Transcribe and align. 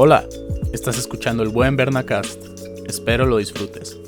Hola, 0.00 0.28
estás 0.72 0.96
escuchando 0.96 1.42
el 1.42 1.48
buen 1.48 1.76
Bernacast. 1.76 2.40
Espero 2.86 3.26
lo 3.26 3.38
disfrutes. 3.38 3.98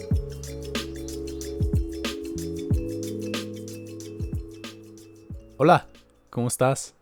Hola, 5.56 5.88
¿cómo 6.30 6.46
estás? 6.46 6.95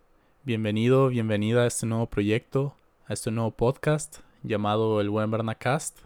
Bienvenido, 0.43 1.11
bienvenida 1.11 1.64
a 1.64 1.66
este 1.66 1.85
nuevo 1.85 2.06
proyecto, 2.06 2.77
a 3.06 3.12
este 3.12 3.30
nuevo 3.30 3.51
podcast 3.51 4.20
llamado 4.43 5.02
El 5.02 5.11
Buen 5.11 5.30
Bernacast. 5.30 5.98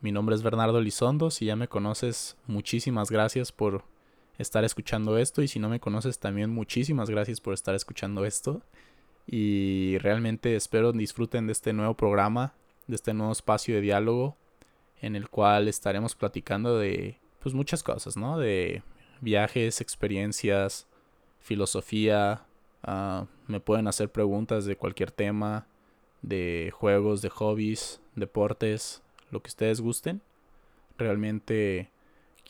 Mi 0.00 0.10
nombre 0.10 0.34
es 0.34 0.42
Bernardo 0.42 0.80
Lizondo, 0.80 1.30
si 1.30 1.44
ya 1.44 1.54
me 1.54 1.68
conoces, 1.68 2.36
muchísimas 2.48 3.12
gracias 3.12 3.52
por 3.52 3.84
estar 4.38 4.64
escuchando 4.64 5.18
esto 5.18 5.40
y 5.40 5.46
si 5.46 5.60
no 5.60 5.68
me 5.68 5.78
conoces 5.78 6.18
también 6.18 6.50
muchísimas 6.50 7.10
gracias 7.10 7.40
por 7.40 7.54
estar 7.54 7.76
escuchando 7.76 8.24
esto 8.24 8.60
y 9.30 9.98
realmente 9.98 10.56
espero 10.56 10.92
disfruten 10.92 11.46
de 11.46 11.52
este 11.52 11.74
nuevo 11.74 11.94
programa, 11.94 12.54
de 12.86 12.96
este 12.96 13.12
nuevo 13.12 13.32
espacio 13.32 13.74
de 13.74 13.82
diálogo 13.82 14.36
en 15.02 15.14
el 15.14 15.28
cual 15.28 15.68
estaremos 15.68 16.14
platicando 16.14 16.78
de 16.78 17.18
pues 17.40 17.54
muchas 17.54 17.82
cosas, 17.82 18.16
¿no? 18.16 18.38
De 18.38 18.82
viajes, 19.20 19.82
experiencias, 19.82 20.86
filosofía, 21.40 22.46
ah, 22.82 23.26
me 23.46 23.60
pueden 23.60 23.86
hacer 23.86 24.10
preguntas 24.10 24.64
de 24.64 24.76
cualquier 24.76 25.10
tema, 25.10 25.66
de 26.22 26.72
juegos, 26.74 27.20
de 27.20 27.28
hobbies, 27.28 28.00
deportes, 28.16 29.02
lo 29.30 29.42
que 29.42 29.48
ustedes 29.48 29.82
gusten. 29.82 30.22
Realmente 30.96 31.90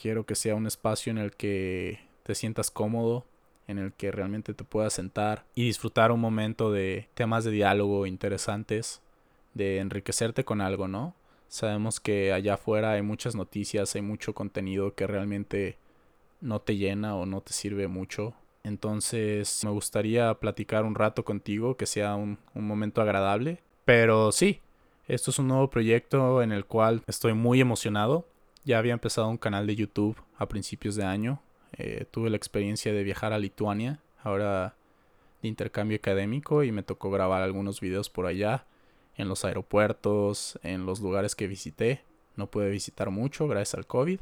quiero 0.00 0.24
que 0.24 0.36
sea 0.36 0.54
un 0.54 0.68
espacio 0.68 1.10
en 1.10 1.18
el 1.18 1.32
que 1.34 2.00
te 2.22 2.36
sientas 2.36 2.70
cómodo, 2.70 3.26
en 3.68 3.78
el 3.78 3.92
que 3.92 4.10
realmente 4.10 4.54
te 4.54 4.64
puedas 4.64 4.94
sentar 4.94 5.44
y 5.54 5.66
disfrutar 5.66 6.10
un 6.10 6.20
momento 6.20 6.72
de 6.72 7.08
temas 7.14 7.44
de 7.44 7.52
diálogo 7.52 8.06
interesantes, 8.06 9.00
de 9.54 9.78
enriquecerte 9.78 10.44
con 10.44 10.60
algo, 10.60 10.88
¿no? 10.88 11.14
Sabemos 11.48 12.00
que 12.00 12.32
allá 12.32 12.54
afuera 12.54 12.92
hay 12.92 13.02
muchas 13.02 13.34
noticias, 13.34 13.94
hay 13.94 14.02
mucho 14.02 14.34
contenido 14.34 14.94
que 14.94 15.06
realmente 15.06 15.76
no 16.40 16.60
te 16.60 16.76
llena 16.76 17.14
o 17.14 17.26
no 17.26 17.42
te 17.42 17.52
sirve 17.52 17.88
mucho. 17.88 18.34
Entonces 18.64 19.62
me 19.64 19.70
gustaría 19.70 20.34
platicar 20.34 20.84
un 20.84 20.94
rato 20.94 21.24
contigo, 21.24 21.76
que 21.76 21.86
sea 21.86 22.16
un, 22.16 22.38
un 22.54 22.66
momento 22.66 23.00
agradable. 23.00 23.62
Pero 23.84 24.32
sí, 24.32 24.60
esto 25.06 25.30
es 25.30 25.38
un 25.38 25.48
nuevo 25.48 25.70
proyecto 25.70 26.42
en 26.42 26.52
el 26.52 26.64
cual 26.64 27.02
estoy 27.06 27.34
muy 27.34 27.60
emocionado. 27.60 28.26
Ya 28.64 28.78
había 28.78 28.92
empezado 28.92 29.28
un 29.28 29.38
canal 29.38 29.66
de 29.66 29.76
YouTube 29.76 30.20
a 30.36 30.46
principios 30.46 30.96
de 30.96 31.04
año 31.04 31.40
eh, 31.78 32.04
tuve 32.10 32.28
la 32.28 32.36
experiencia 32.36 32.92
de 32.92 33.02
viajar 33.04 33.32
a 33.32 33.38
Lituania, 33.38 34.00
ahora 34.22 34.74
de 35.42 35.48
intercambio 35.48 35.96
académico, 35.96 36.64
y 36.64 36.72
me 36.72 36.82
tocó 36.82 37.10
grabar 37.10 37.42
algunos 37.42 37.80
videos 37.80 38.10
por 38.10 38.26
allá, 38.26 38.66
en 39.16 39.28
los 39.28 39.44
aeropuertos, 39.44 40.58
en 40.62 40.86
los 40.86 41.00
lugares 41.00 41.34
que 41.34 41.46
visité. 41.46 42.02
No 42.36 42.48
pude 42.48 42.70
visitar 42.70 43.10
mucho 43.10 43.48
gracias 43.48 43.74
al 43.74 43.86
COVID, 43.86 44.20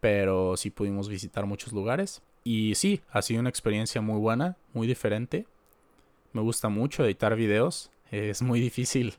pero 0.00 0.56
sí 0.56 0.70
pudimos 0.70 1.08
visitar 1.08 1.46
muchos 1.46 1.72
lugares. 1.72 2.22
Y 2.44 2.74
sí, 2.74 3.02
ha 3.10 3.22
sido 3.22 3.40
una 3.40 3.50
experiencia 3.50 4.00
muy 4.00 4.18
buena, 4.18 4.56
muy 4.72 4.86
diferente. 4.86 5.46
Me 6.32 6.40
gusta 6.40 6.68
mucho 6.68 7.04
editar 7.04 7.36
videos. 7.36 7.90
Es 8.10 8.42
muy 8.42 8.60
difícil 8.60 9.14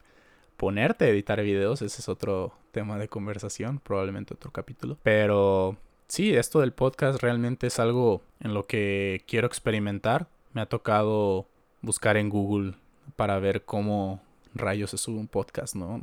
ponerte 0.58 1.06
a 1.06 1.10
editar 1.10 1.42
videos, 1.42 1.82
ese 1.82 2.02
es 2.02 2.10
otro 2.10 2.54
tema 2.72 2.98
de 2.98 3.08
conversación, 3.08 3.80
probablemente 3.80 4.34
otro 4.34 4.52
capítulo. 4.52 4.98
Pero 5.04 5.78
sí, 6.14 6.36
esto 6.36 6.60
del 6.60 6.74
podcast 6.74 7.24
realmente 7.24 7.66
es 7.66 7.80
algo 7.80 8.22
en 8.40 8.54
lo 8.54 8.68
que 8.68 9.24
quiero 9.28 9.48
experimentar. 9.48 10.28
Me 10.54 10.62
ha 10.62 10.68
tocado 10.68 11.48
buscar 11.82 12.18
en 12.18 12.30
Google 12.30 12.76
para 13.16 13.40
ver 13.40 13.66
cómo 13.66 14.22
rayos 14.54 14.92
se 14.92 15.00
sube 15.00 15.18
un 15.18 15.28
podcast, 15.28 15.74
¿no? 15.74 16.00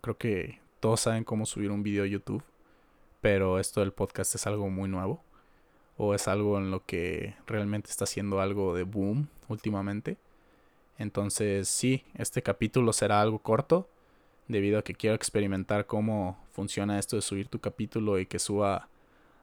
Creo 0.00 0.16
que 0.16 0.60
todos 0.78 1.00
saben 1.00 1.24
cómo 1.24 1.44
subir 1.44 1.72
un 1.72 1.82
video 1.82 2.04
a 2.04 2.06
YouTube, 2.06 2.44
pero 3.20 3.58
esto 3.58 3.80
del 3.80 3.90
podcast 3.90 4.32
es 4.36 4.46
algo 4.46 4.70
muy 4.70 4.88
nuevo 4.88 5.24
o 5.96 6.14
es 6.14 6.28
algo 6.28 6.56
en 6.58 6.70
lo 6.70 6.86
que 6.86 7.34
realmente 7.48 7.90
está 7.90 8.04
haciendo 8.04 8.40
algo 8.40 8.76
de 8.76 8.84
boom 8.84 9.26
últimamente. 9.48 10.18
Entonces, 10.98 11.68
sí, 11.68 12.04
este 12.14 12.44
capítulo 12.44 12.92
será 12.92 13.20
algo 13.20 13.40
corto 13.40 13.88
debido 14.46 14.78
a 14.78 14.84
que 14.84 14.94
quiero 14.94 15.16
experimentar 15.16 15.86
cómo 15.86 16.38
funciona 16.52 17.00
esto 17.00 17.16
de 17.16 17.22
subir 17.22 17.48
tu 17.48 17.58
capítulo 17.58 18.20
y 18.20 18.26
que 18.26 18.38
suba 18.38 18.88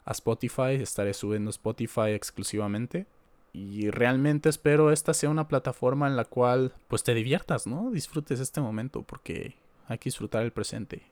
a 0.05 0.11
Spotify. 0.11 0.75
Estaré 0.79 1.13
subiendo 1.13 1.49
Spotify 1.49 2.11
exclusivamente. 2.11 3.07
Y 3.53 3.89
realmente 3.89 4.49
espero 4.49 4.91
esta 4.91 5.13
sea 5.13 5.29
una 5.29 5.47
plataforma 5.47 6.07
en 6.07 6.17
la 6.17 6.25
cual 6.25 6.73
pues 6.87 7.03
te 7.03 7.13
diviertas, 7.13 7.67
¿no? 7.67 7.89
Disfrutes 7.91 8.39
este 8.39 8.59
momento 8.59 9.03
porque 9.03 9.55
hay 9.87 9.97
que 9.97 10.09
disfrutar 10.09 10.43
el 10.43 10.51
presente. 10.51 11.03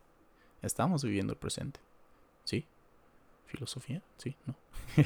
Estamos 0.62 1.04
viviendo 1.04 1.32
el 1.34 1.40
presente. 1.40 1.80
¿Sí? 2.44 2.66
¿Filosofía? 3.46 4.02
Sí, 4.18 4.36
¿no? 4.46 4.56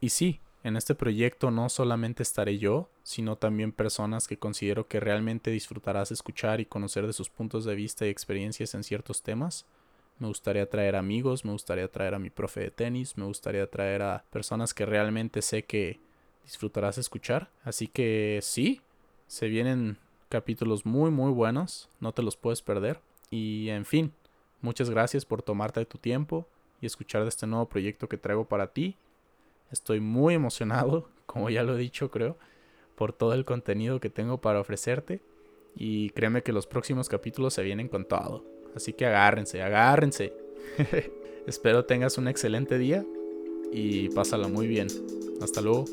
y 0.00 0.08
sí, 0.08 0.40
en 0.64 0.76
este 0.76 0.96
proyecto 0.96 1.52
no 1.52 1.68
solamente 1.68 2.24
estaré 2.24 2.58
yo, 2.58 2.90
sino 3.04 3.36
también 3.36 3.70
personas 3.70 4.26
que 4.26 4.38
considero 4.38 4.88
que 4.88 4.98
realmente 4.98 5.52
disfrutarás 5.52 6.10
escuchar 6.10 6.60
y 6.60 6.66
conocer 6.66 7.06
de 7.06 7.12
sus 7.12 7.30
puntos 7.30 7.64
de 7.64 7.76
vista 7.76 8.06
y 8.06 8.08
experiencias 8.08 8.74
en 8.74 8.82
ciertos 8.82 9.22
temas 9.22 9.66
me 10.18 10.28
gustaría 10.28 10.68
traer 10.68 10.96
amigos, 10.96 11.44
me 11.44 11.52
gustaría 11.52 11.88
traer 11.88 12.14
a 12.14 12.18
mi 12.18 12.30
profe 12.30 12.60
de 12.60 12.70
tenis, 12.70 13.16
me 13.16 13.26
gustaría 13.26 13.68
traer 13.70 14.02
a 14.02 14.24
personas 14.30 14.72
que 14.72 14.86
realmente 14.86 15.42
sé 15.42 15.64
que 15.64 16.00
disfrutarás 16.44 16.98
escuchar. 16.98 17.50
Así 17.64 17.86
que 17.86 18.40
sí, 18.42 18.80
se 19.26 19.48
vienen 19.48 19.98
capítulos 20.28 20.86
muy 20.86 21.10
muy 21.10 21.32
buenos, 21.32 21.88
no 22.00 22.12
te 22.12 22.22
los 22.22 22.36
puedes 22.36 22.62
perder. 22.62 23.00
Y 23.30 23.68
en 23.68 23.84
fin, 23.84 24.12
muchas 24.62 24.88
gracias 24.88 25.24
por 25.24 25.42
tomarte 25.42 25.84
tu 25.84 25.98
tiempo 25.98 26.46
y 26.80 26.86
escuchar 26.86 27.22
de 27.22 27.28
este 27.28 27.46
nuevo 27.46 27.68
proyecto 27.68 28.08
que 28.08 28.16
traigo 28.16 28.46
para 28.46 28.68
ti. 28.68 28.96
Estoy 29.70 30.00
muy 30.00 30.34
emocionado, 30.34 31.08
como 31.26 31.50
ya 31.50 31.62
lo 31.62 31.76
he 31.76 31.80
dicho 31.80 32.10
creo, 32.10 32.38
por 32.94 33.12
todo 33.12 33.34
el 33.34 33.44
contenido 33.44 34.00
que 34.00 34.10
tengo 34.10 34.40
para 34.40 34.60
ofrecerte. 34.60 35.20
Y 35.74 36.08
créeme 36.10 36.42
que 36.42 36.52
los 36.52 36.66
próximos 36.66 37.10
capítulos 37.10 37.52
se 37.52 37.62
vienen 37.62 37.88
con 37.88 38.06
todo. 38.06 38.55
Así 38.76 38.92
que 38.92 39.06
agárrense, 39.06 39.62
agárrense. 39.62 40.34
Espero 41.46 41.86
tengas 41.86 42.18
un 42.18 42.28
excelente 42.28 42.76
día 42.76 43.04
y 43.72 44.10
pásala 44.10 44.48
muy 44.48 44.66
bien. 44.66 44.88
Hasta 45.40 45.62
luego. 45.62 45.86